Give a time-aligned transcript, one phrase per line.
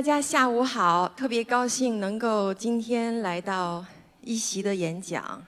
[0.00, 3.84] 大家下午好，特别高兴能够今天来到
[4.22, 5.44] 一席的演讲。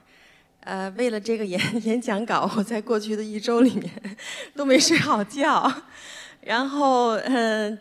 [0.59, 3.91] 呃，为了这个演 演讲稿，我在过去的一周里面
[4.55, 5.73] 都没睡好觉。
[6.41, 7.75] 然后，嗯，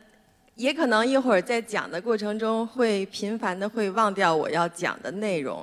[0.55, 5.63] 也可能一会儿在讲的过程中会频繁的会忘掉我要讲的内容。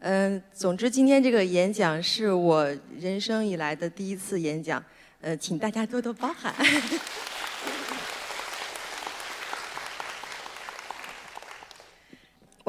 [0.00, 2.68] 嗯，总之今天这个演讲是我
[2.98, 4.84] 人生以来的第一次演讲，
[5.22, 6.54] 呃，请大家多多包涵。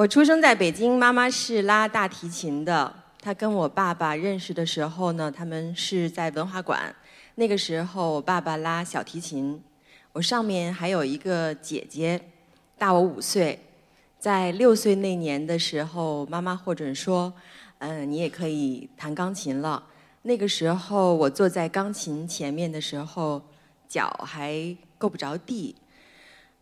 [0.02, 2.92] 我出生在北京，妈妈是拉大提琴的。
[3.20, 6.96] 她跟我爸爸认识的时候呢，他们是在文化馆。
[7.36, 9.62] 那个时候，我爸爸拉小提琴，
[10.12, 12.20] 我上面还有一个姐姐，
[12.80, 13.60] 大我五岁。
[14.18, 17.32] 在六岁那年的时候，妈妈获准说
[17.78, 19.84] ：“嗯，你也可以弹钢琴了。”
[20.24, 23.40] 那个时候，我坐在钢琴前面的时候，
[23.88, 25.76] 脚还够不着地。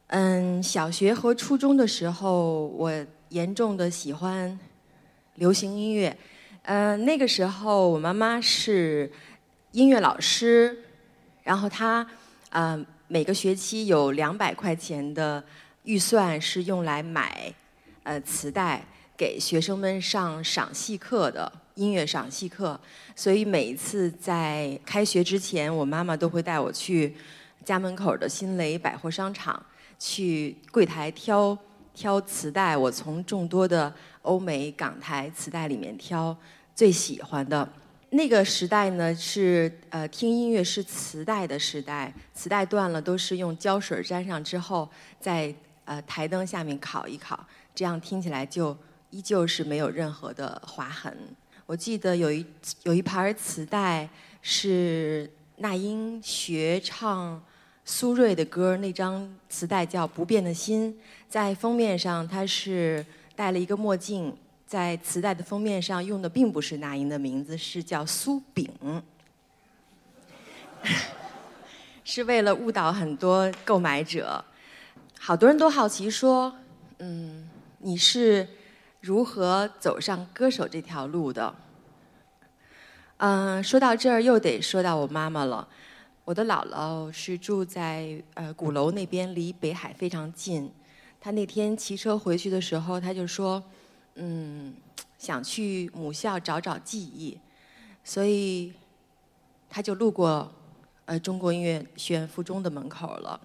[0.08, 2.92] 嗯，小学和初中的时候，我。
[3.30, 4.60] 严重的喜欢
[5.36, 6.18] 流行音乐，
[6.64, 9.12] 嗯，那个时候我妈妈是
[9.72, 10.84] 音乐老师，
[11.44, 12.06] 然后她
[12.50, 15.44] 嗯每个学期有两百块钱的
[15.84, 17.54] 预算是用来买
[18.02, 18.84] 呃磁带
[19.16, 22.80] 给学生们上赏析课的音乐赏析课，
[23.16, 27.16] 所以每一次在开学之前，我妈妈都会带我去
[27.64, 29.64] 家门口的新雷百货商场
[30.00, 31.56] 去柜台挑。
[32.00, 36.34] 挑磁带，我从众多的欧美港台磁带里面挑
[36.74, 37.68] 最喜欢的。
[38.12, 44.90] 那个时代呢，是呃听音乐是磁带的时代，磁带断了都是用胶水粘上之后，
[45.20, 48.76] 在呃台灯下面烤一烤，这样听起来就
[49.10, 51.14] 依旧是没有任何的划痕。
[51.66, 52.46] 我记得有一
[52.84, 54.08] 有一盘磁带
[54.42, 57.44] 是那英学唱。
[57.92, 60.94] 苏芮的歌，那张磁带叫《不变的心》。
[61.30, 64.36] 在封面上，他是戴了一个墨镜。
[64.66, 68.70] 在磁带的封面上用的并不是那英的名字，是叫苏炳，
[72.06, 74.46] 是为了误导很多购买者。
[75.18, 76.56] 好多人都好奇说
[77.00, 78.48] ：“嗯，你是
[79.02, 81.56] 如何走上歌手这条路的？”
[83.18, 85.68] 嗯，说到这儿又得说到我妈妈了。
[86.26, 90.72] 我的姥姥是住在呃鼓楼那边，离北海非常近。
[91.20, 93.62] 他那天骑车回去的时候，他就说
[94.16, 94.74] ：“嗯，
[95.18, 97.38] 想去母校找找记忆。”
[98.04, 98.74] 所以，
[99.70, 100.52] 他就路过
[101.06, 103.40] 呃中国音乐学院附中的门口了。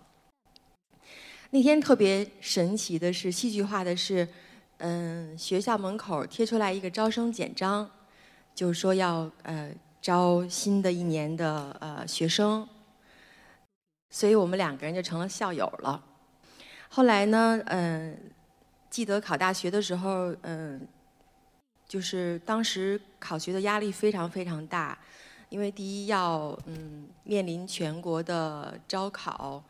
[1.50, 4.26] 那天特别神奇的是，戏剧化的是，
[4.78, 7.90] 嗯，学校门口贴出来一个招生简章，
[8.54, 12.66] 就说要呃招新的一年的呃学生。
[14.10, 16.02] 所以我们两个人就成了校友了。
[16.94, 18.16] 后来呢，嗯，
[18.88, 20.80] 记得考大学的时候，嗯，
[21.88, 24.96] 就是当时考学的压力非常非常大，
[25.48, 29.60] 因为第一要嗯面临全国的招考，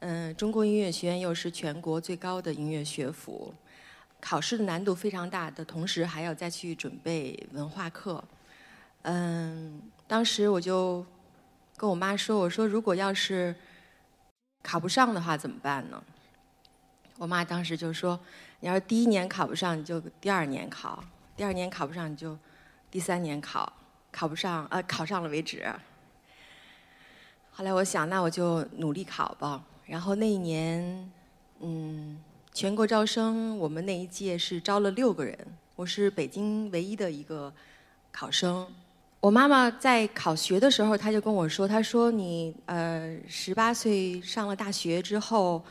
[0.00, 3.54] 嗯，中国音乐学院又是全国最高的音乐学府，
[4.20, 8.22] 考试的难度非常大的同时，还要再去准备文化课。
[9.04, 11.02] 嗯，当时我就
[11.78, 13.56] 跟我妈说：“我说如果要是……”
[14.62, 16.02] 考不上的话怎么办呢？
[17.18, 18.18] 我妈当时就说
[18.60, 20.98] ：“你要是第一年考不上，你就第二年考；
[21.36, 22.36] 第二年考不上，你就
[22.90, 23.72] 第三年考。
[24.10, 25.64] 考不上，呃，考上了为止。”
[27.52, 29.62] 后来我想，那我就努力考吧。
[29.86, 31.10] 然后那一年，
[31.60, 32.18] 嗯，
[32.52, 35.38] 全国招生，我们那一届是招了六个人，
[35.76, 37.52] 我是北京唯一的一个
[38.10, 38.66] 考生。
[39.20, 45.64] 我妈妈在考学的时候，她就跟我说：“她说你呃十八岁上了大学之后，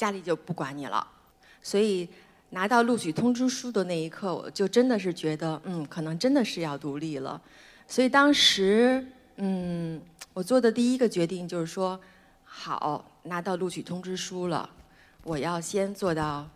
[0.00, 1.06] 家里就不管你了。
[1.60, 2.08] 所以
[2.50, 7.38] 拿到录取通知书的那一刻，我就真的是觉得，嗯，可能真的是要独立了。
[7.86, 9.06] 所以当时，
[9.36, 10.00] 嗯，
[10.32, 12.00] 我做的第一个决定就是说，
[12.44, 14.70] 好，拿到录取通知书了，
[15.22, 16.48] 我要先做到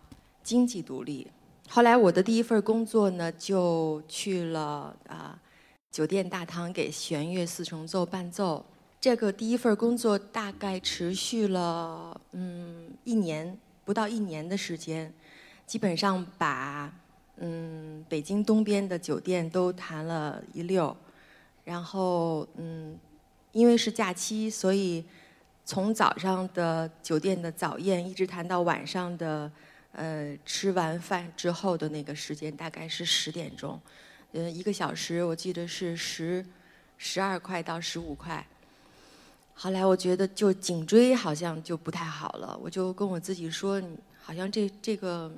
[0.43, 1.27] 经济独立。”
[1.69, 5.37] 后来我的第一份工作呢，就去了啊
[5.91, 8.65] 酒店大堂给弦乐四重奏伴奏。
[9.01, 12.64] 这个第一份工作大概持续了嗯
[13.05, 15.13] 一年不到一年的时间，
[15.65, 16.93] 基本上把
[17.37, 20.93] 嗯北京东边的酒店都谈了一溜。
[21.63, 22.99] 然后嗯
[23.53, 25.05] 因为是假期，所以
[25.63, 29.49] 从早上的酒店的早宴一直谈到晚上的。
[29.97, 33.79] 呃，吃完饭之后的那个时间大概是十点钟，
[34.33, 36.45] 呃，一个小时我记得是十
[36.97, 38.45] 十二块到十五块。
[39.57, 43.81] 后来我觉得就颈椎好像就不太好了，我就跟我自己说，
[44.21, 45.31] 好像这这个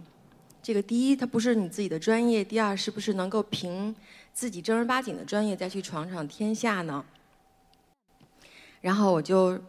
[0.61, 3.95] 这个第一它不是你自己的专业，第二是不是能够凭
[4.33, 7.05] 自己正儿八经的专业再去闯闯天下呢？
[8.81, 9.59] 然后我就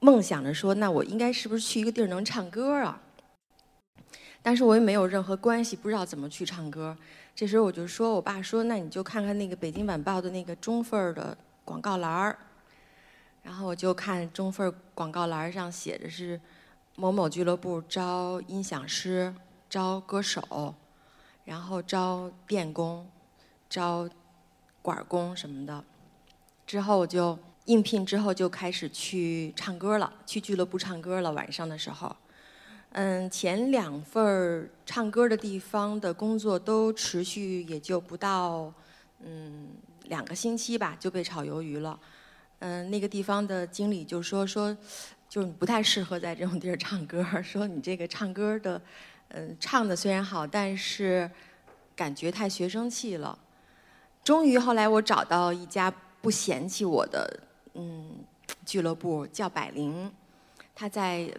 [0.00, 3.00] 梦想着说，那我应该是不是去一个地儿能唱歌啊？
[4.42, 6.94] 但是我也没有任何关系，不知道怎么去唱歌。
[7.34, 12.38] 这时候我就说我爸说，那你就看看那个《北京晚报》的那个中份儿的广告栏儿。
[13.44, 16.40] 然后我就看中份儿广告栏上写着是
[16.96, 19.32] 某某俱乐部招音响师、
[19.70, 20.74] 招歌手，
[21.44, 23.06] 然后招电工、
[23.68, 24.08] 招
[24.82, 25.84] 管工什么的。
[26.66, 31.30] 之后我就应聘之后就开始去唱歌了，去俱乐部唱歌了。
[31.30, 32.16] 晚上的时候。
[32.96, 38.72] 嗯，前两份儿唱歌的地方的工作都持续也就不到
[39.18, 39.70] 嗯
[40.04, 41.98] 两个星期吧，就被炒鱿鱼了。
[42.66, 44.74] 嗯，那个地方的经理就说说，
[45.28, 48.80] 就是不太适合在这种地儿唱歌，说你这个唱歌的，
[49.28, 51.30] 嗯，唱的虽然好，但是
[51.94, 53.38] 感觉太学生气了。
[54.22, 57.40] 终于后来我找到一家不嫌弃我的
[57.74, 58.24] 嗯
[58.64, 60.10] 俱乐部，叫百灵，
[60.74, 61.30] 他在。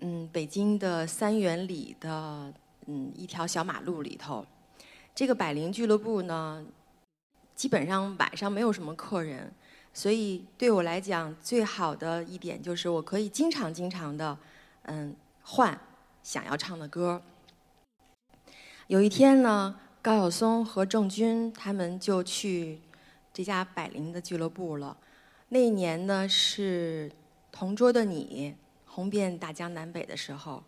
[0.00, 2.54] 嗯，北京的三元里的
[2.86, 4.46] 嗯一条小马路里头，
[5.12, 6.64] 这个百灵俱乐部呢，
[7.56, 9.52] 基本上晚上没有什么客人，
[9.92, 14.38] 所以对我来讲最好的一点就是我可以经常经常的
[14.82, 15.78] 嗯换
[16.22, 17.22] 想要唱的歌。
[18.86, 22.80] 有一天呢，高晓松和郑钧他们就去
[23.32, 24.96] 这家百灵的俱乐部了。
[25.48, 27.10] 那一年呢是
[27.50, 28.54] 《同桌的你》。
[28.90, 30.64] 红遍大江南北的时候，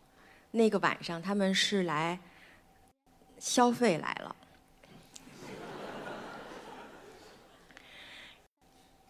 [0.53, 2.21] 那个晚上他们是来
[3.41, 4.37] 消费来了。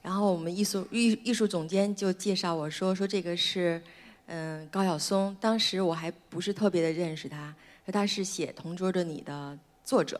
[0.00, 3.78] 然后我我们艺术艺艺术总监就介绍我说说这个是
[4.24, 7.54] 嗯高晓松，当时我还不是特别的认识他，
[7.84, 10.18] 说他是写《同桌的你》的作者。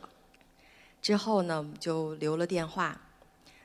[1.01, 3.01] 之后呢就留了电话，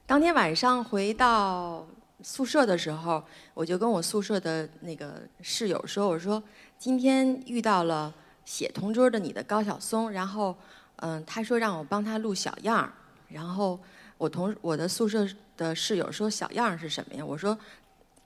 [0.07, 1.87] 当天晚上回到。
[2.23, 3.23] 宿舍的时候，
[3.53, 6.43] 我就跟我宿舍的那个室友说：“我说
[6.79, 8.11] 今天遇到了
[8.47, 10.57] 写同桌的你的高晓松，然后
[10.97, 12.91] 嗯，他说让我帮他录小样儿。
[13.29, 13.79] 然后
[14.19, 15.27] 我同我的宿舍
[15.57, 17.25] 的室友说小样是什么呀？
[17.25, 17.59] 我说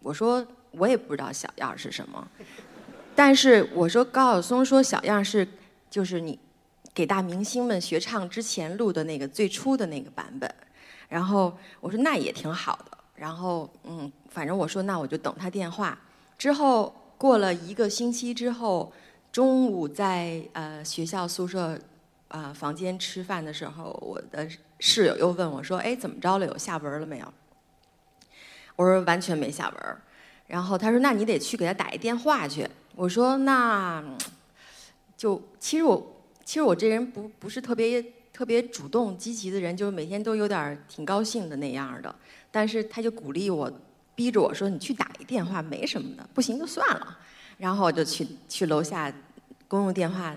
[0.01, 2.29] 我说我也不知道小样是什么，
[3.15, 5.47] 但是我说高晓松说小样是
[5.91, 6.39] 就是你
[6.95, 10.53] 给大明星们学唱之前录的那个最初的那个版本。
[11.09, 15.99] 然后我说那也挺好的。”然后，嗯，反正我说那我就等他电话。
[16.39, 18.91] 之后过了一个星期之后，
[19.31, 21.79] 中午在呃学校宿舍
[22.29, 24.49] 啊房间吃饭的时候，我的
[24.81, 26.47] 室友又问我说：“哎，怎么着了？
[26.47, 27.35] 有下文了没有？”
[28.75, 29.97] 我说：“完全没下文。”
[30.49, 32.67] 然后他说：“那你得去给他打一电话去。”
[32.97, 34.03] 我说：“那
[35.17, 42.13] 就其实我其实我这人不不是特别特别主动积极的人，就是每天都有点挺高兴的那样的。”
[42.51, 43.71] 但是他就鼓励我，
[44.15, 47.19] 逼着我说：“你去打一电话，没什么的，不行就算了。”
[47.59, 49.13] 然后我就去去楼下
[49.69, 50.35] 公用电话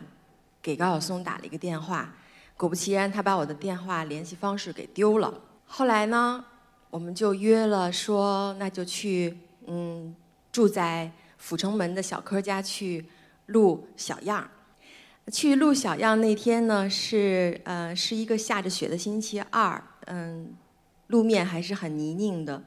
[0.61, 2.13] 给高晓松打了一个电话，
[2.63, 5.33] 果不其然，他把我的电话联系方式给丢了。
[5.65, 6.45] 后来呢，
[6.89, 10.15] 我们就约了说，那就去嗯
[10.49, 13.05] 住在阜成门的小柯家去
[13.47, 14.49] 录小样
[15.29, 20.55] 去录小样那天呢，是呃是一个下着雪的星期二，嗯。
[21.07, 22.63] 路面还是很泥泞的，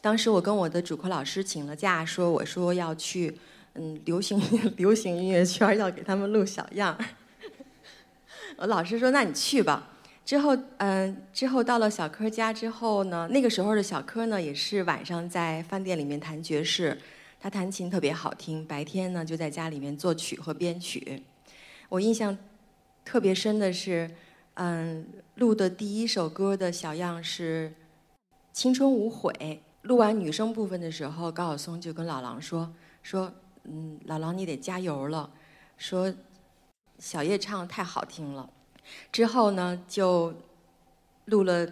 [0.00, 3.36] 当时我跟我的主课老师请了假，说我说要去，
[3.74, 4.40] 嗯，流行
[4.78, 6.96] 流行音乐圈要给他们录小样
[8.56, 9.88] 我老师说那你去吧。
[10.24, 16.96] 之后，嗯，之后到了小柯家之后呢，那个时候的小柯呢也是晚上在饭店里面弹爵士，
[17.40, 21.22] 他弹琴特别好听，白天呢就在家里面作曲和编曲。
[21.88, 22.36] 我印象
[23.04, 24.08] 特别深的是，
[24.54, 25.04] 嗯，
[25.36, 27.72] 录的第一首歌的小样是。
[28.52, 29.62] 青春无悔。
[29.82, 35.30] 录完女生部分的时候，高晓松就跟老狼说：“说，嗯，老狼你得加油了。
[35.78, 36.12] 说，
[37.00, 38.48] 小叶唱太好听了。
[39.10, 40.34] 之后呢，就
[41.24, 41.66] 录了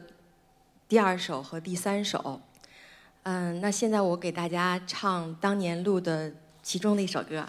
[0.88, 2.40] 第二首和第三首。
[3.25, 6.32] 嗯，那现在我给大家唱当年录的
[6.62, 7.47] 其中的一首歌。”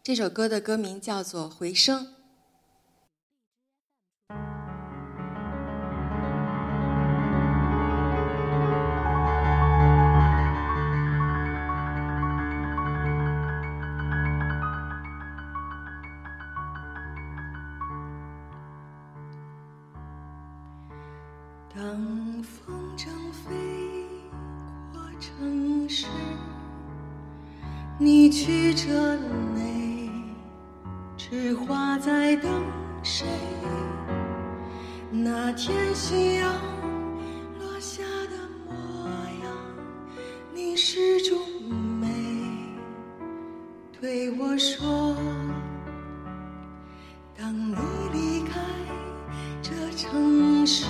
[0.00, 2.06] 这首歌的歌名叫做《回声》。
[50.66, 50.84] 城市，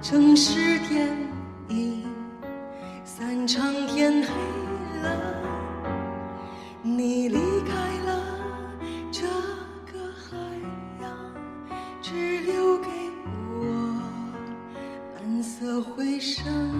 [0.00, 1.14] 城市电
[1.68, 2.06] 影
[3.04, 4.28] 散场，天黑
[5.02, 5.34] 了，
[6.80, 7.38] 你离
[7.68, 8.22] 开了
[9.12, 9.26] 这
[9.92, 10.38] 个海
[11.02, 11.10] 洋，
[12.00, 12.88] 只留给
[13.60, 14.00] 我
[15.16, 16.77] 蓝色回声。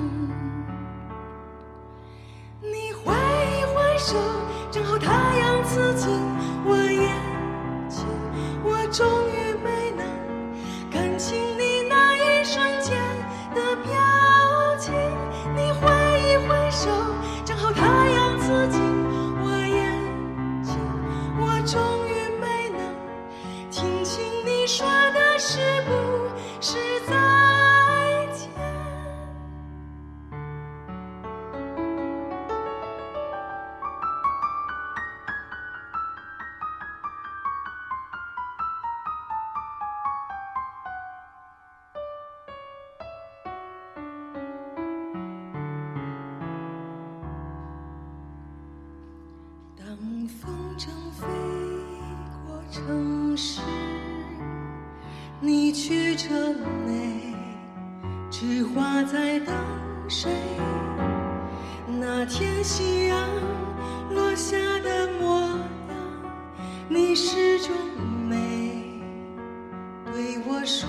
[52.99, 53.61] 总是，
[55.41, 56.29] 你曲折
[56.89, 57.33] 泪，
[58.29, 59.55] 只画在等
[60.09, 60.29] 谁？
[62.01, 63.29] 那天夕阳
[64.13, 65.61] 落下的模样，
[66.89, 67.71] 你始终
[68.29, 69.01] 没
[70.13, 70.89] 对我说。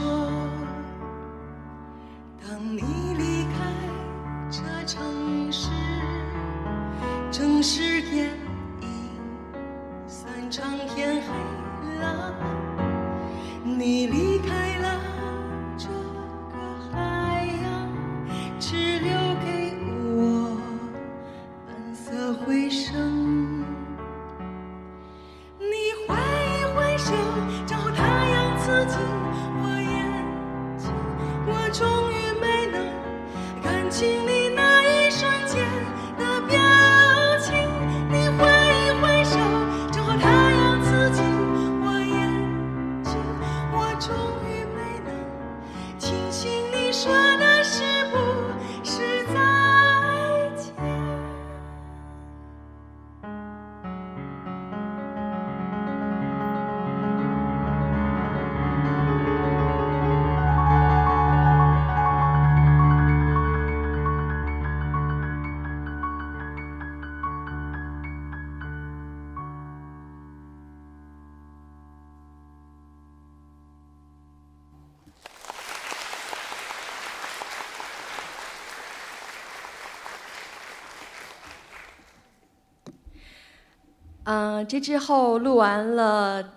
[84.31, 86.43] 嗯，这之后录完了《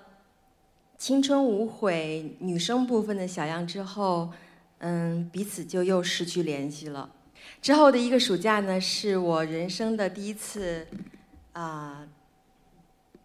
[0.98, 4.30] 青春无悔》女生部分的小样之后，
[4.80, 7.08] 嗯，彼此就又失去联系了。
[7.62, 10.86] 之后的一个暑假呢，是我人生的第一次，
[11.54, 12.06] 啊、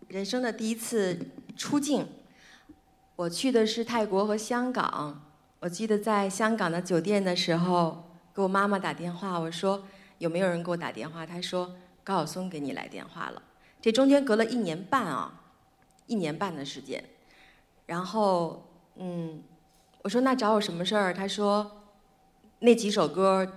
[0.07, 1.19] 人生的第一次
[1.57, 2.07] 出境。
[3.17, 5.23] 我去的是泰国和香港。
[5.59, 9.83] 我记得在香港的酒店的时候，给我妈妈打电话，我说
[10.19, 11.25] 有没有人给我打电话？
[11.25, 13.41] 她说高晓松给你来电话了。
[13.87, 15.43] 这中间隔了一年半啊，
[16.07, 17.01] 一年半的时间。
[17.85, 19.41] 然后，嗯，
[20.01, 21.13] 我说那找我什么事儿？
[21.13, 21.71] 他说
[22.59, 23.49] 那几首歌，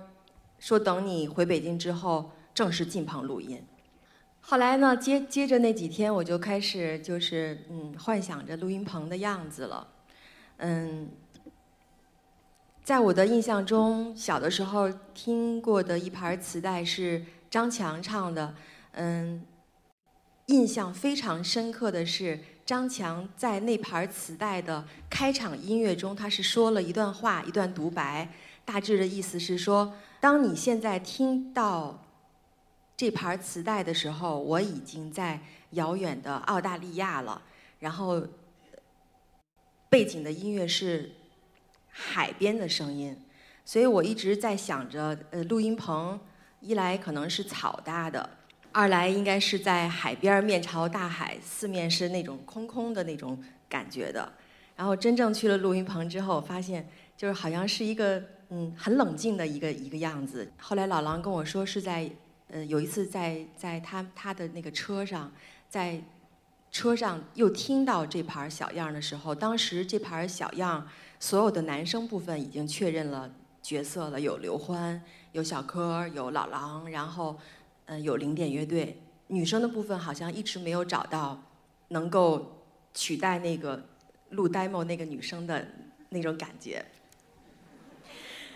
[0.60, 3.60] 说等你回北京之后正式进棚录音。
[4.40, 9.88] 后来呢，接接着那几天，我就开始就是嗯，幻想着录音棚的样子了。
[10.58, 11.10] 嗯，
[12.84, 18.54] 在我的印象中，小的时候听过的一盘磁带是张强唱的，
[18.92, 19.44] 嗯。
[20.50, 28.28] 印象非常深刻的是，张强在那盘磁带的开场音乐中，他是说了一段话，一段独白，
[28.64, 32.04] 大致的意思是说，当你现在听到
[32.96, 35.40] 这盘磁带的时候，我已经在
[35.70, 37.40] 遥远的澳大利亚了，
[37.78, 38.20] 然后
[39.88, 41.12] 背景的音乐是
[41.88, 43.16] 海边的声音，
[43.64, 46.18] 所以我一直在想着，呃，录音棚
[46.58, 48.38] 一来可能是草搭的。
[48.72, 54.32] 二来应该是在海边面朝大海，四面是那种空空的那种感觉的。
[54.76, 60.50] 然后真正去了录音棚之后，发现就是好像是一个嗯很冷静的一个一个样子。
[60.58, 62.10] 后来老狼跟我说是在
[62.48, 65.30] 呃有一次在在他他的那个车上，
[65.68, 66.00] 在
[66.70, 70.86] 车上又听到这盘小样的时候，当时这盘小样
[71.18, 77.36] 所有的男生部分已经确认了角色了，有刘欢，有小柯，有老狼，然后
[77.90, 78.96] 嗯有零点乐队。
[79.26, 81.40] 女生的部分好像一直没有找到
[81.88, 83.84] 能够取代那个
[84.30, 85.66] 录 demo 那个女生的
[86.10, 86.84] 那种感觉。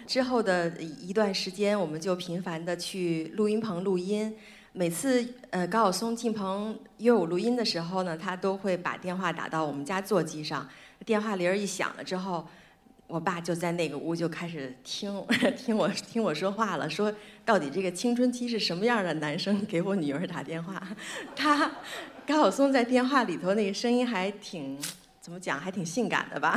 [0.07, 4.37] 之后的一段时间，我们就频繁的去录音棚录音。
[4.73, 10.69] 每次呃高晓松进棚约我录音的时候呢，他都会把电话打到我们家座机上。
[11.05, 12.47] 电话铃儿一响了之后，
[13.15, 15.25] 我爸就在那个屋就开始听
[15.57, 20.83] 听我听我说话了，说到底这个青春期是什么样的男生给我女儿打电话？
[21.37, 21.71] 他
[22.27, 24.77] 高晓松在电话里头那个声音还挺。
[25.21, 26.55] 怎么讲还挺性感的吧？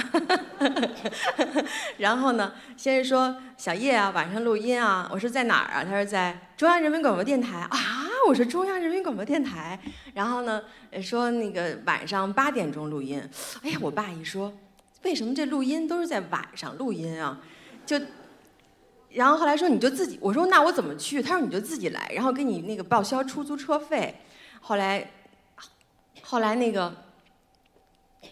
[1.98, 5.10] 然后呢，先是说小叶啊，晚上录音啊。
[5.10, 5.86] 我说在哪儿啊？
[5.86, 7.80] 他说在中央人民广播电台啊。
[8.28, 9.80] 我说中央人民广播电台。
[10.14, 10.62] 然后呢，
[11.02, 13.24] 说那个晚上八点钟录音。
[13.64, 14.52] 哎呀，我爸一说，
[15.04, 17.42] 为什么这录音都是在晚上录音啊？
[17.86, 18.00] 就，
[19.10, 20.18] 然后后来说你就自己。
[20.22, 21.22] 我说那我怎么去？
[21.22, 24.16] 他说你就自己来，然后给你那个报销出租车费。
[24.60, 25.12] 后来，
[26.22, 26.94] 后来那个。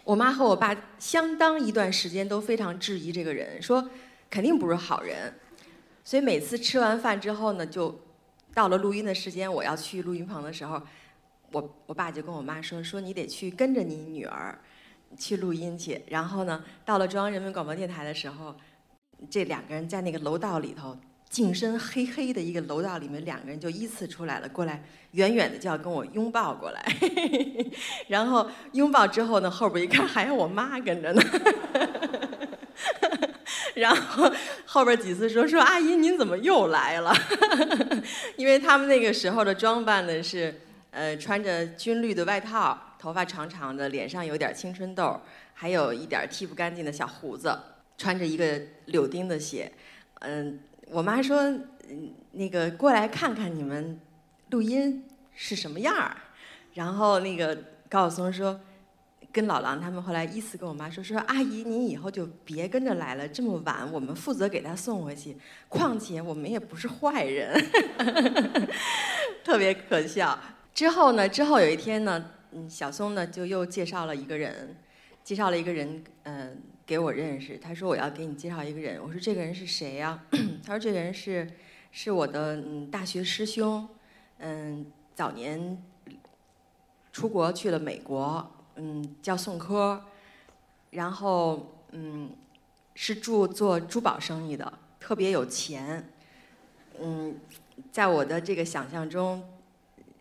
[0.04, 3.88] 我妈和我爸相当一段时间都非常质疑这个人，说
[4.28, 5.32] 肯定不是好人。
[6.04, 7.98] 所以每次吃完饭之后呢，就
[8.52, 10.80] 到了录音的时间，我要去录音棚的时候，
[11.50, 14.58] 我我爸就跟我妈说：“说你得去跟着你女儿
[15.18, 18.54] 去录音去。”然后呢，到了中央人民广播电台的时候，
[19.30, 20.96] 这两个人在那个楼道里头。
[21.28, 26.80] 净身黑黑的一个楼道里面，两个人就依次出来了，过来远远的就要跟我拥抱过来，
[28.06, 31.22] 然后拥抱之后呢，后边一看还有我妈跟着呢，
[33.74, 34.32] 然后
[34.64, 37.12] 后边几次说说阿姨您怎么又来了？
[38.38, 40.60] 因为他们那个时候的装扮呢是
[40.92, 45.20] 呃穿着军绿的外套，头发长长的，脸上有点青春痘，
[45.54, 47.56] 还有一点剃不干净的小胡子，
[47.96, 49.70] 穿着一个柳钉的鞋，
[50.18, 50.58] 嗯。
[50.88, 51.52] 我妈说
[52.32, 54.00] ：“那个过来看看你们
[54.50, 56.16] 录音是什么样儿。”
[56.74, 57.56] 然后那个
[57.88, 58.60] 高晓松说
[59.32, 65.36] ：“跟老狼他们后来依次跟我妈说说，阿姨您以后就别跟着来了，这么晚我们负责给他送回去。
[65.68, 67.64] 况且我们也不是坏人，
[69.44, 70.36] 特别可笑。”
[70.74, 74.74] 之后呢，之后有一天呢，嗯，小松呢就又介绍了一个人，
[75.22, 76.62] 介绍了一个人，嗯。
[76.86, 79.02] 给我认识，他说我要给你介绍一个人。
[79.02, 80.22] 我说这个人是谁呀？
[80.64, 81.50] 他说这个人是
[81.90, 83.88] 是我的嗯大学师兄，
[84.38, 85.82] 嗯早年
[87.12, 90.00] 出国去了美国，嗯叫宋科，
[90.90, 92.30] 然后嗯
[92.94, 96.08] 是做做珠宝生意的，特别有钱，
[97.00, 97.36] 嗯
[97.90, 99.42] 在我的这个想象中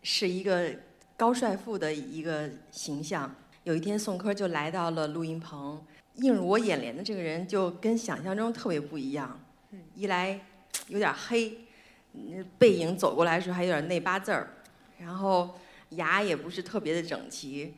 [0.01, 0.73] 是一个
[1.17, 3.33] 高帅富的一个形象。
[3.63, 5.81] 有一天宋柯就来到了录音棚。
[6.15, 9.37] 映入我眼帘的这个人就跟想象中特别不一样，
[9.93, 10.39] 一来
[10.87, 11.57] 有点黑，
[12.57, 14.47] 背影走过来的时候还有点内八字儿，
[14.97, 15.55] 然后
[15.89, 17.73] 牙也不是特别的整齐，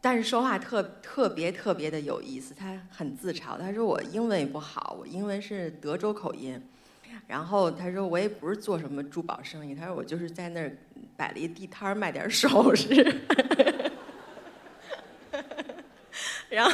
[0.00, 2.54] 但是说话特特别特别的有意思。
[2.54, 6.58] 他很自嘲，他说我英文也不好，我英文是德州口音。
[7.26, 10.76] 然后他说我也不是做什么珠宝生意，他说我就是在那儿
[11.16, 12.94] 摆了一地摊卖点首饰。
[16.48, 16.72] 然后，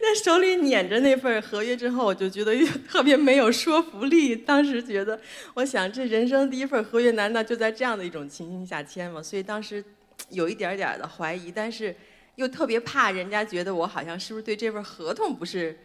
[0.00, 2.54] 那手里捻着那份合约之后，我就觉得
[2.88, 4.34] 特别没有说服力。
[4.36, 5.20] 当时觉得，
[5.54, 9.20] 我想这人生第一份合约，难道就在这样的一种情形下签吗？
[9.20, 9.84] 所以当时
[10.30, 11.94] 有一点点的怀疑，但是
[12.36, 15.76] 又特别怕人家觉得我好像是不是对这份合同不是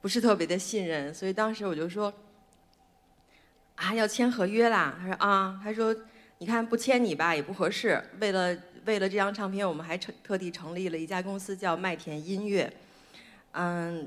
[0.00, 1.12] 不是特别的信任。
[1.12, 2.12] 所以当时我就说，
[3.76, 4.94] 啊，要签合约啦。
[5.00, 5.94] 他说啊，他说
[6.38, 8.56] 你看不签你吧也不合适，为了。
[8.86, 12.70] 为了这张唱片，我们还特地成立了一家公司，叫麦田音乐。
[13.52, 14.06] 嗯，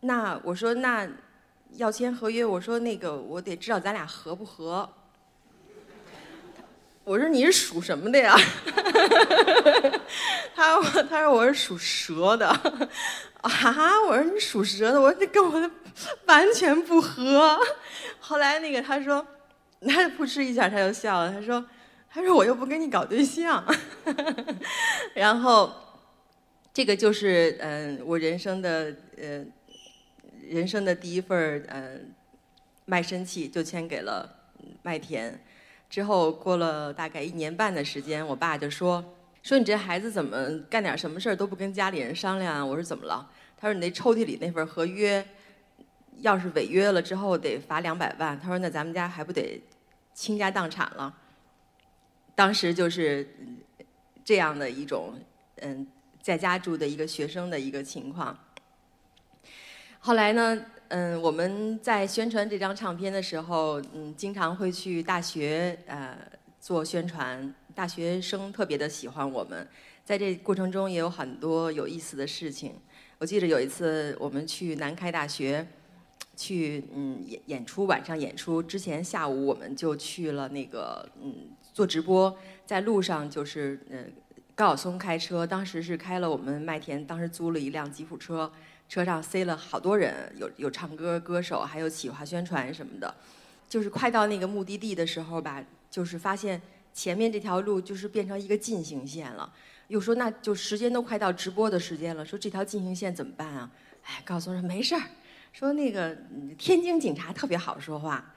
[0.00, 1.06] 那我说那
[1.72, 4.88] 要签合约，我说那个我得知道咱俩合不合。
[7.04, 8.34] 我说你是属什么的呀？
[10.56, 12.48] 他他说我是属蛇的。
[13.42, 15.70] 啊，我说你属蛇的，我说这跟我的
[16.26, 17.58] 完全不合。
[18.18, 19.26] 后来那个他说，
[19.88, 21.64] 他扑哧一下他就笑了，他说。
[22.12, 23.64] 他说：“我又不跟你搞对象。
[25.14, 25.72] ”然后，
[26.74, 29.44] 这个就是嗯，我人生的呃，
[30.48, 32.12] 人生的第一份嗯
[32.84, 34.28] 卖身契，就签给了
[34.82, 35.40] 麦田。
[35.88, 39.04] 之后过了大概一年半的时间，我爸就说
[39.44, 45.24] ：“说你这孩子怎么干点什么事儿都不跟家里人商量？”我说：“怎么了？”他说：“你那抽屉里那份合约，
[46.20, 48.38] 要是违约了之后得罚两百万。
[48.40, 49.62] 他说那咱们家还不得
[50.14, 51.14] 倾家荡产了？
[52.34, 53.28] 当时就是
[54.24, 55.14] 这样的一种
[55.56, 55.86] 嗯，
[56.22, 58.38] 在家住的一个学生的一个情况。
[59.98, 66.16] 后来呢，嗯，我们在宣传这张唱片的时候，嗯，经常会去大学呃
[66.58, 69.68] 做宣传，大学生特别的喜欢我们。
[70.02, 72.74] 在这过程中也有很多有意思的事情。
[73.18, 75.66] 我记得有一次我们去南开大学，
[76.40, 84.10] 去嗯演演出，晚上演出之前下午我们就去了那个嗯做直播，在路上就是嗯
[84.54, 88.50] 高晓松开车，当时是开了我们麦田，当时租了一辆吉普车。
[88.88, 93.14] 车上塞了好多人，有有唱歌歌手，还有企划宣传什么的。
[93.68, 96.60] 就是快到那个目的地的时候吧，就是发现
[96.92, 99.52] 前面这条路就是变成一个进行线了。
[99.88, 103.70] 又说那就时间都快到直播的时间了，说这条进行线怎么办啊？
[104.02, 105.02] 哎，高晓松说没事儿，
[105.52, 106.16] 说那个
[106.56, 108.32] 天津警察特别好说话，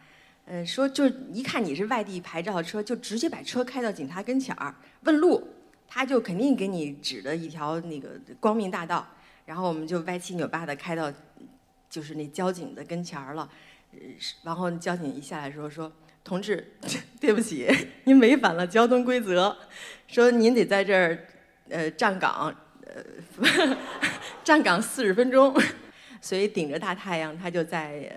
[0.45, 4.73] 嗯，说就一看你是外地牌照车，就直接把车开到警察跟前儿
[5.03, 5.47] 问路，
[5.87, 9.07] 他就肯定给你指的一条那个光明大道。
[9.45, 11.11] 然后我们就歪七扭八的开到，
[11.89, 13.49] 就是那交警的跟前儿了，
[13.91, 13.99] 呃
[14.43, 15.91] 然后交警一下来说说，
[16.23, 16.75] 同志，
[17.19, 17.69] 对不起，
[18.05, 19.55] 您违反了交通规则，
[20.07, 21.27] 说您得在这儿，
[21.69, 23.77] 呃，站岗，呃，
[24.45, 25.53] 站岗四十分钟，
[26.23, 28.09] 所以顶着大太阳，他就在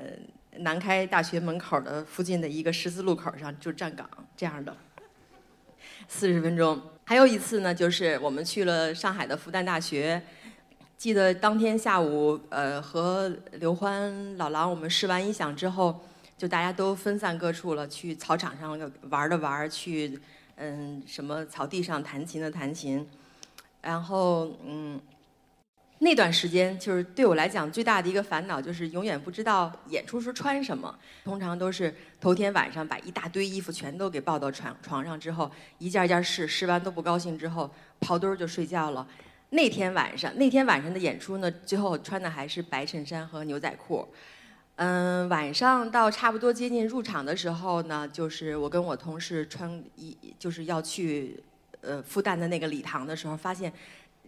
[0.58, 4.74] 南开大学门口的附近的一个十字路口上就站岗这样的，
[6.06, 6.80] 四十分钟。
[7.02, 10.22] 还有一次呢，就是我们去了上海的复旦大学。
[10.96, 16.00] 记得当天下午，呃，和刘欢、老狼我们试完音响之后，
[16.38, 18.78] 就大家都分散各处了，去草场上
[19.10, 20.16] 玩的玩，去
[20.54, 23.04] 嗯什么草地上弹琴的弹琴，
[23.82, 25.00] 然后嗯
[25.98, 39.06] 那段时间就是对我来讲最大的一个烦恼就是永远不知道演出时穿什么，通常都是头天晚上把一大堆衣服全都给抱到床床上之后，一件一件试，试完都不高兴之后，刨堆儿就睡觉了。
[39.50, 44.06] 那天晚上，那天晚上的演出呢，最后穿的还是白衬衫和牛仔裤。
[44.74, 51.42] 嗯，晚上到差不多接近入场的时候呢，就是我跟我同事穿一，就是要去
[51.80, 53.72] 呃复旦的那个礼堂的时候，发现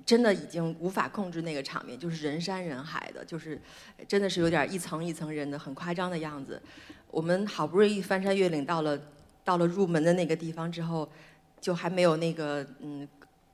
[0.08, 3.60] 真的已经无法控制那个场面，就是人山人海的，就是
[4.08, 6.58] 真的是有点一层一层人的，很夸张的样子。
[7.10, 8.98] 我们好不容易翻山越岭到了
[9.44, 11.06] 到了入门的那个地方之后，
[11.60, 13.06] 就还没有那个嗯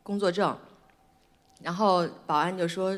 [0.04, 0.56] 工作证。
[1.60, 2.96] 然后保安就说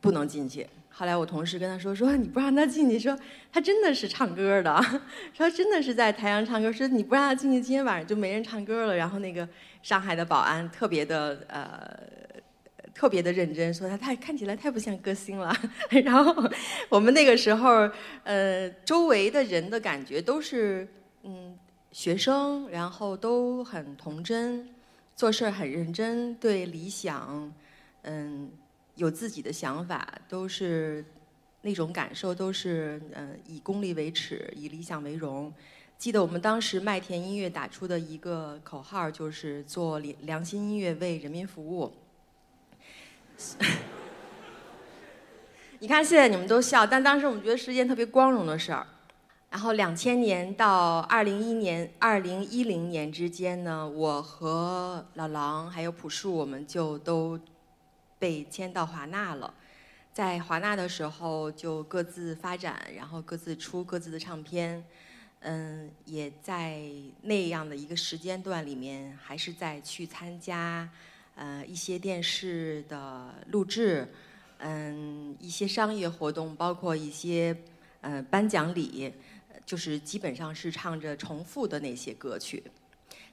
[0.00, 0.66] 不能进去。
[0.88, 3.14] 后来我同事跟他说说你不让他进去，说
[3.52, 4.82] 他真的是唱歌的，
[5.36, 6.72] 说真的是在台上唱歌。
[6.72, 8.96] 说你不让他进去，今天晚上就没人唱歌了。
[8.96, 9.46] 然后那个
[9.82, 12.19] 上海的保安特别的呃
[13.00, 15.56] 特别的认真，说他太看起来太不像歌星了。
[16.04, 16.50] 然后
[16.90, 17.88] 我们那个时候
[18.24, 20.86] 呃周围的人的感觉都是
[21.22, 21.58] 嗯
[21.92, 24.68] 学生，然后都很童真，
[25.16, 27.50] 做事很认真，对理想。
[28.02, 28.50] 嗯，
[28.96, 31.02] 有自己的想法，都是
[31.62, 35.50] 那种感受，都是嗯，以功利为耻，以理想为荣。
[35.96, 41.90] 记得我们当时麦田音乐打出的一个口号，就是做良良心音乐，为人民服务。
[45.80, 48.86] 你看现在你们都笑，但当时我们觉得是一件特别光荣的事儿。
[49.50, 57.40] 然后两千年到二零一年、二零一零年之间呢，我和老狼还有朴树，我们就都。
[58.20, 59.54] 被签到华纳了，
[60.12, 64.84] 在华纳的时候就各自发展，然后各自出各自的唱片，
[65.38, 66.82] 嗯，也在
[67.22, 70.86] 那样的一个时间段里面，还是在去参加
[71.40, 74.06] 呃一些电视的录制，
[74.58, 77.56] 嗯，一些商业活动，包括一些
[78.02, 79.10] 呃颁奖礼，
[79.64, 82.62] 就是基本上是唱着重复的那些歌曲。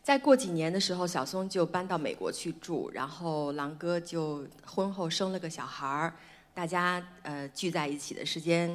[0.01, 6.15] 再过几年的时候，小松就搬到美国去住，然后狼哥就婚后生了个小孩儿，
[6.53, 8.69] 大家呃聚在一起的时间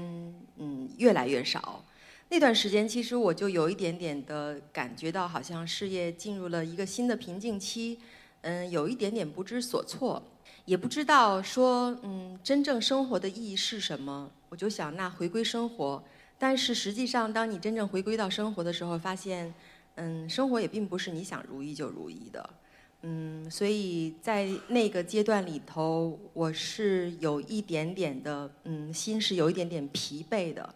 [0.58, 1.82] 嗯越来越少。
[2.28, 7.98] 那段时间，其实我就有一点点的感觉到，好像事业进入了一个新的瓶颈期，
[8.42, 10.22] 嗯，有一点点不知所措，
[10.64, 14.30] 也不知道说嗯真正生活的意义是什么。
[14.50, 16.04] 我就想那回归生活，
[16.38, 19.52] 但是实际上，当你真正回归到生活的时候，发现。
[19.96, 22.50] 嗯，生活也并不是你想如意就如意的，
[23.02, 30.74] 嗯，所以在那个阶段里头，我是有一点点的，嗯，心是有一点点疲惫的。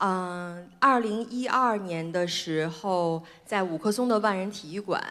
[0.00, 5.02] 嗯，二零一二年的时候，在五棵松的万人体育馆，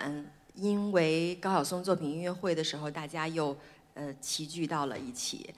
[0.56, 3.56] 因为高晓松作品音乐会的时候，大家又
[3.94, 5.54] 呃齐聚到了一起。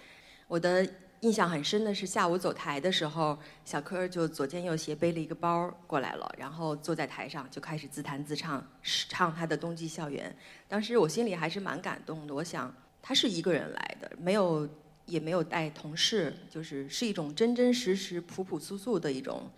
[0.48, 0.88] 我的
[1.22, 10.36] 印象很深的是下午走台的时候，小柯就左肩右斜背了一个包过来了，然后坐在台上就开始自弹自唱，唱他的《冬季校园》。
[10.68, 14.68] 当时我心里还是蛮感动的，我想他是一个人来的，没有
[15.06, 19.50] 也没有带同事，就是是一种真真实实、朴朴素素的一种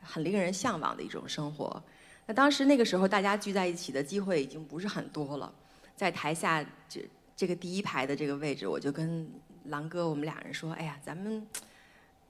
[0.00, 1.82] 很令人向往的一种生活。
[2.28, 5.52] 那当时那个时候大家聚在一起的机会已经不是很多了，
[5.96, 9.28] 在台下这这个第一排的这个位置，我就跟。
[9.64, 11.46] 狼哥，我们俩人说：“哎呀，咱们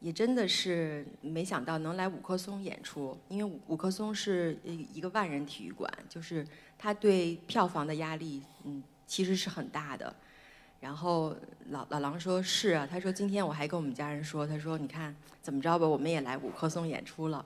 [0.01, 6.45] 也真的是没想到能来五棵松演出，因为五棵松是一个万人体育馆，就是
[6.77, 10.13] 他对票房的压力，嗯，其实是很大的。
[10.81, 11.33] 然后
[11.69, 17.45] 老老狼说：是啊，他说今天我还跟我们家人说，他说你看怎么着吧，我们也来五棵松演出了。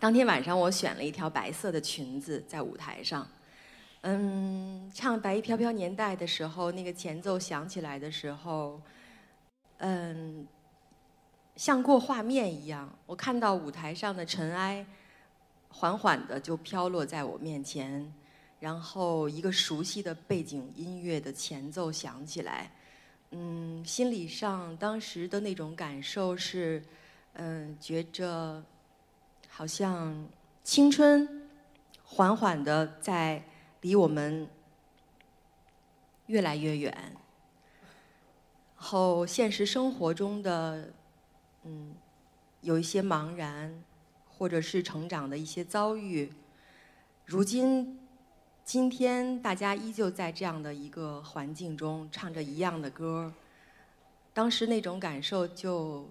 [0.00, 3.28] 当天晚上我选了一条白色的裙子在舞台上，
[4.02, 8.80] 嗯，唱《白衣飘飘年代》的时候，那个前奏响起来的时候。”
[9.78, 10.46] 嗯，
[11.56, 14.86] 像过画面一样，我看到舞台上的尘埃，
[15.68, 18.12] 缓缓的就飘落在我面前，
[18.60, 22.70] 然后一个熟悉的背景音乐的前奏响起来，
[23.32, 26.82] 嗯，心理上当时的那种感受是，
[27.34, 28.60] 嗯，觉着
[29.58, 30.24] 好像
[30.62, 31.48] 青春
[32.04, 33.42] 缓缓的在
[33.80, 34.48] 离我们
[36.26, 36.92] 越来越远。
[36.92, 37.16] 然
[38.76, 40.92] 后现实生活中的，
[41.64, 41.92] 嗯，
[42.60, 43.82] 有一些茫然，
[44.28, 46.32] 或者是成长的一些遭遇。
[47.26, 47.98] 如今，
[48.64, 53.32] 今天大家依旧在这样的一个环境中唱着一样的歌
[54.32, 56.08] 当时那种感受，就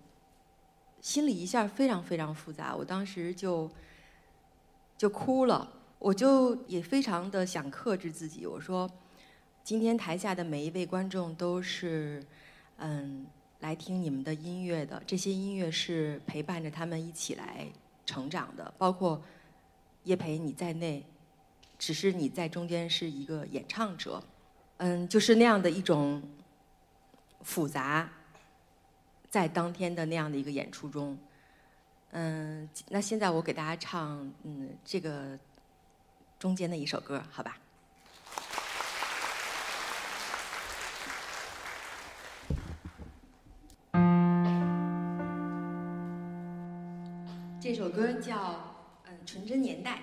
[1.08, 2.76] 心里一下非常非常复杂。
[2.76, 3.72] 我当时就
[4.98, 8.46] 就哭了，我就也非常的想克制自己。
[8.46, 8.92] 我说，
[9.64, 12.22] 今天台下的每一位观众都是。
[12.80, 13.26] 嗯，
[13.62, 17.66] 来听你们的音乐的这些音乐是陪伴着他们一起来
[18.06, 19.20] 成长的，包括
[20.04, 21.04] 叶培你在内，
[21.80, 24.22] 只是你在中间是一个演唱者，
[24.78, 26.22] 嗯，就是那样的一种
[27.42, 28.08] 复杂，
[29.30, 31.18] 在当天的那样的一个演出中，
[32.12, 35.38] 嗯，那现在我给大家唱嗯这个
[36.40, 37.58] 中间的一首歌，好吧？
[47.60, 48.54] 这首歌叫
[49.10, 49.96] 《嗯纯真年代》。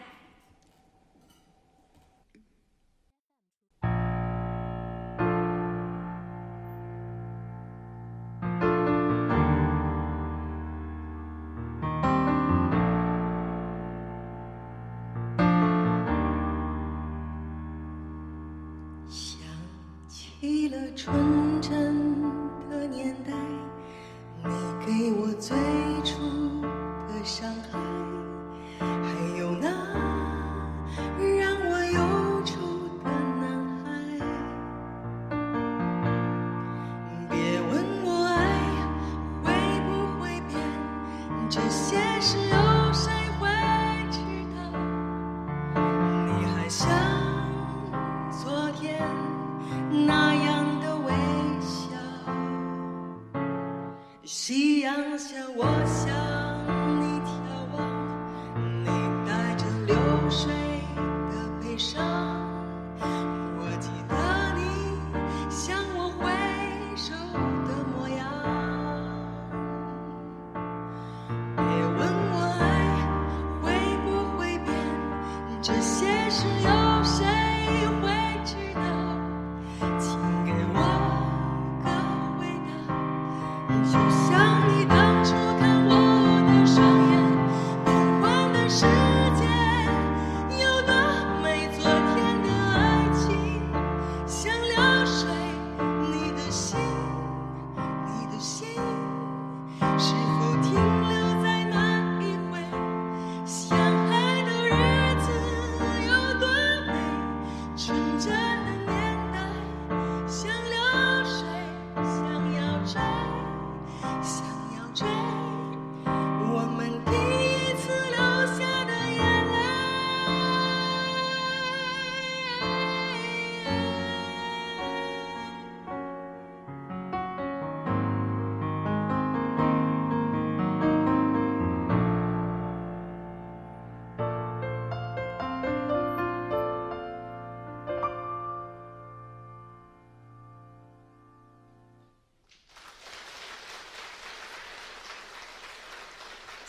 [54.97, 56.07] 当下我向
[57.01, 57.77] 你眺望
[58.85, 58.87] 你
[59.27, 59.97] 带着流
[60.31, 60.74] 水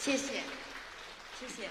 [0.06, 0.34] 谢谢，
[1.39, 1.68] 谢谢。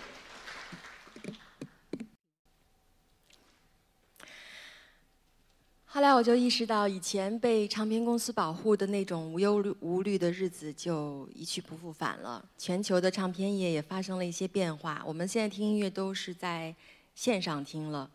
[5.85, 12.44] 后来我就意识到，以前被唱片公司保护的那种无忧无虑的日子就一去不复返了。
[12.59, 16.75] 全球的唱片业也发生了一些变化，我们现在听音乐都是在
[17.14, 18.11] 线上听了。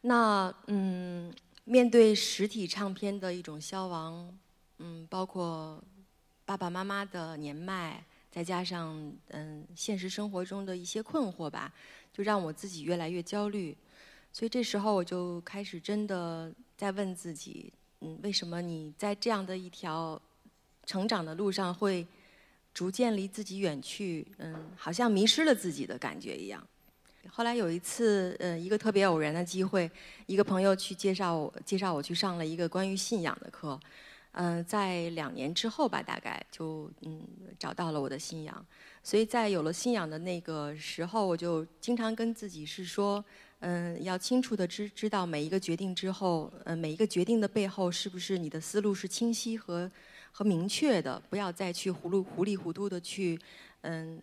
[0.00, 1.30] 那嗯，
[1.64, 4.34] 面对实体唱片的一种消亡，
[4.78, 5.78] 嗯，包括
[6.46, 11.72] 爸爸妈妈的年迈，再加上嗯现实生活中的一些困惑吧，
[12.12, 13.76] 就让我自己越来越焦虑。
[14.32, 16.52] 所以这时候我就开始真的。
[16.74, 20.20] 在问自己，嗯，为什么你在这样的一条
[20.84, 22.04] 成长的路上会
[22.74, 24.26] 逐渐离自己远去？
[24.38, 26.66] 嗯，好像迷失了自己的感觉一样。
[27.28, 29.88] 后来有一次，呃，一个特别偶然的机会，
[30.26, 33.78] 一个朋友去介绍我，介绍我去上了一个关于信仰的课。
[34.32, 37.20] 嗯，在两年之后吧，大概就嗯
[37.58, 38.66] 找到了我的信仰。
[39.02, 43.24] 所以在有了信仰的那个时候，我就经常跟自己是说。
[43.64, 49.88] 嗯，要清楚的知知道每一个决定之后，呃，每一个决定的背后是不是你的思路是清晰和
[50.32, 53.38] 和明确的，不要再去糊涂糊里糊涂的去，
[53.82, 54.20] 嗯，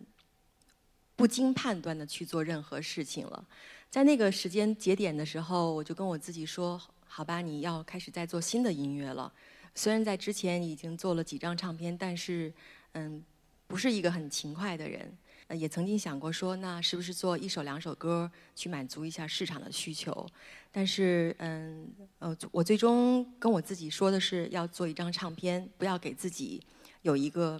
[1.16, 3.42] 不经判断的去做任何事情了。
[3.88, 9.32] 在那个时间节点的时候，我就跟我自己说，好吧，你要开始在做新的音乐了。
[9.80, 12.52] 虽然在之前已经做了几张唱片，但是，
[12.92, 13.24] 嗯，
[13.66, 15.10] 不是一个很勤快的人。
[15.56, 20.28] 也曾经想过说，那是不是做一首两首歌去满足一下市场的需求？
[20.70, 21.88] 但是，嗯，
[22.18, 26.62] 呃，我最终跟我自己说的是，要做一张唱片，不要给自己
[27.00, 27.58] 有一个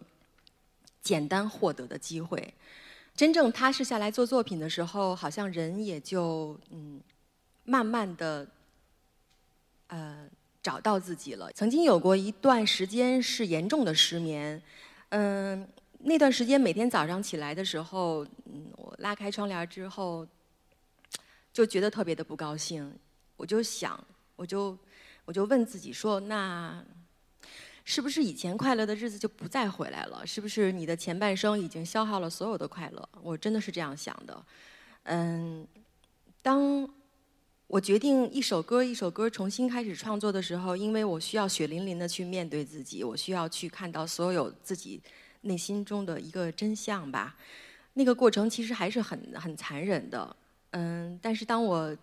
[1.00, 2.52] 简单获得的机会。
[3.16, 7.00] 真正踏实下来做作品的时候，好像人也就嗯，
[7.64, 8.46] 慢慢的
[9.86, 10.28] 呃
[10.62, 11.50] 找到自己了。
[11.52, 14.62] 曾经有过一段时间是严重的失眠，
[15.10, 15.68] 嗯。
[16.02, 20.26] 那段时间，每天早上起来的时候，嗯，我拉开窗帘之后，
[21.52, 22.90] 就觉得特别的不高兴。
[23.36, 24.02] 我就想，
[24.34, 24.74] 我就，
[25.26, 26.82] 我就问自己说：那
[27.84, 30.26] 是不是以前快乐的日子就不再回来了？
[30.26, 33.06] 是不是你的前半生已经消耗了所有的快乐？
[33.22, 34.42] 我真的是这样想的。
[35.02, 35.68] 嗯，
[36.40, 36.88] 当
[37.70, 45.00] 我决定一首歌一首歌重新开始创作的时候，因为我需要血淋淋的去面对自己，我需要去看到所有自己。
[45.42, 47.34] 内心中的一个真相吧，
[47.94, 50.36] 那个过程其实还是很很残忍的，
[50.72, 51.96] 嗯，但是当我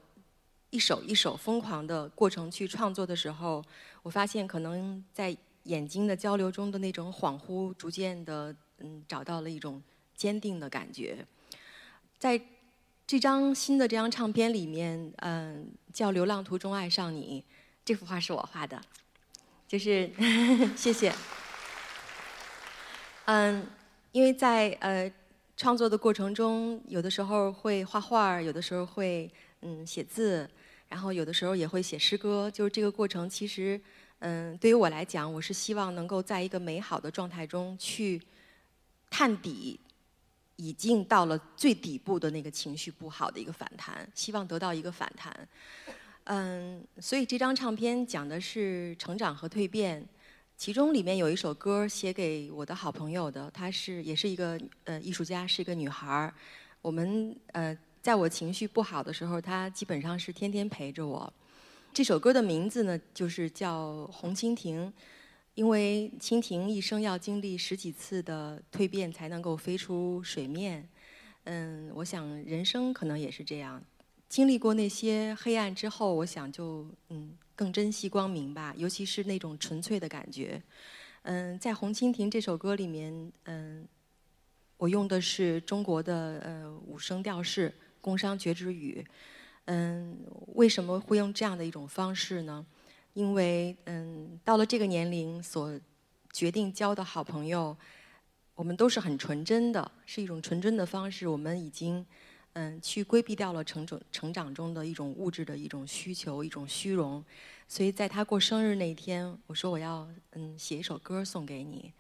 [0.72, 3.64] 一首一首疯狂的过程去创作的时候，
[4.02, 9.80] 我发现可能在眼睛的交流中的那种恍惚，逐渐的嗯找到了一种
[10.16, 11.24] 坚定的感觉，
[12.18, 12.42] 在
[13.08, 17.42] 这张新的这张唱片里面，嗯，叫《流浪途中爱上你》，
[17.86, 18.82] 这幅画是我画的，
[19.66, 20.12] 就是
[20.76, 21.16] 谢谢。
[23.24, 23.66] 嗯，
[24.12, 25.10] 因为在呃
[25.56, 30.50] 创作的过程中，有的时候会画画，有的时候会嗯写字，
[30.90, 32.52] 然后有的时候也会写诗歌。
[32.52, 33.80] 就是这个过程，其实
[34.20, 38.22] 嗯对于我来讲，我是希望能够在一个美好的状态中去
[39.10, 39.80] 探底，
[40.58, 45.48] 已经到了最底部的那个情绪不好的一个反弹，希望得到一个反弹。
[46.26, 50.06] 嗯，所以这张唱片讲的是成长和蜕变。
[50.58, 56.34] 其中里面有一首歌写给我的好朋友的，她是也是一个呃艺术家，是一个女孩儿。
[56.82, 61.32] 我们呃在我情绪不好的时候，她基本上是天天陪着我。
[61.94, 64.88] 这首歌的名字呢，就是叫《红蜻蜓》，
[65.58, 70.88] 因为蜻蜓一生要经历十几次的蜕变才能够飞出水面。
[71.46, 73.84] 嗯，我想人生可能也是这样，
[74.30, 77.36] 经历过那些黑暗之后，我想就嗯。
[77.56, 80.62] 更珍惜光明吧，尤其是那种纯粹的感觉。
[81.24, 83.84] 嗯，在《红蜻蜓》这首歌里面，嗯，
[84.78, 89.04] 我用的是中国的呃五声调式宫商角徵羽。
[89.66, 90.20] 嗯，
[90.54, 92.64] 为什么会用这样的一种方式呢？
[93.18, 95.80] 因为嗯，到了这个年龄，所
[96.32, 97.76] 决定交的好朋友，
[98.54, 101.28] 我们都是很纯真的，是一种纯真的方式。
[101.28, 102.06] 我们已经。
[102.54, 107.24] 嗯，去规避掉了成长成长中的一种物质的一种需求，一种虚荣，
[107.68, 111.94] 所以在他过生日那一天，我说我要嗯写一首歌送给你，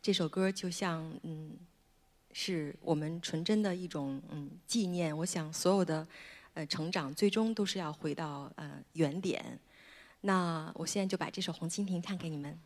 [0.00, 1.56] 这首歌就像嗯
[2.30, 5.16] 是我们纯真的一种嗯纪念。
[5.18, 6.06] 我想所有的
[6.52, 9.58] 呃成长最终都是要回到呃原点。
[10.26, 12.58] 那我现在就把这首《红蜻蜓》唱给你们。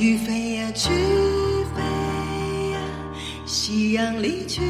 [0.00, 0.88] 去飞呀去
[1.74, 2.80] 飞呀，
[3.44, 4.62] 夕阳离去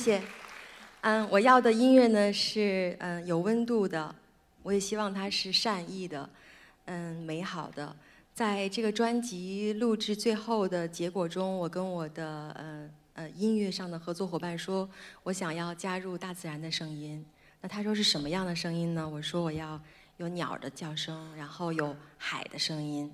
[0.00, 0.22] 谢谢。
[1.02, 4.14] 嗯，我要的音乐呢是嗯有温度的，
[4.62, 6.26] 我也希望它是善意的，
[6.86, 7.94] 嗯美好的。
[8.32, 14.88] 在这个专辑录制最后的结果中，我跟我的呃呃音乐上的合作伙伴说，
[15.22, 17.22] 我想要加入大自然的声音。
[17.60, 19.06] 那他说是什么样的声音呢？
[19.06, 19.78] 我说我要
[20.16, 23.12] 有鸟的叫声，然后有海的声音，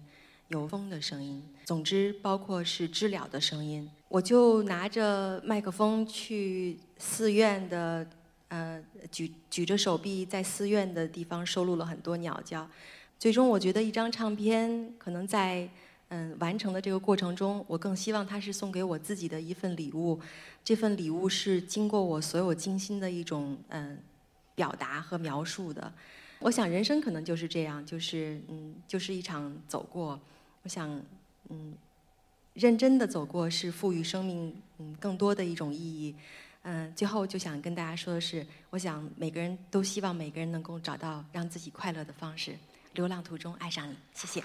[0.49, 3.91] 有风的声音，总之包括是知了的声音。
[4.09, 8.07] 我就拿着麦克风去寺院的，
[8.49, 8.81] 呃，
[9.11, 12.69] 举举着手臂在寺院的地方收录了很多鸟叫。
[13.19, 15.69] 最终，我觉得一张唱片可能在
[16.11, 20.21] 嗯完成的这个过程中，我更希望它是送给我自己的一份礼物。
[20.63, 23.99] 这份礼物是经过我所有精心的一种嗯
[24.55, 25.93] 表达和描述的。
[26.39, 30.21] 我想人生可能就是这样，就是嗯，就是一场走过。
[30.67, 30.91] 我想
[31.49, 31.73] 嗯。
[32.55, 36.15] 认真的走过是赋予生命嗯更多的一种意义，
[36.63, 42.57] 嗯，最后就想跟大家说的是，我想每个人都希望每个人能够找到让自己快乐的方式，
[42.95, 44.43] 流浪途中爱上你，谢谢。